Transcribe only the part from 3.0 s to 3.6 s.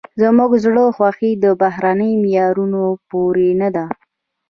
پورې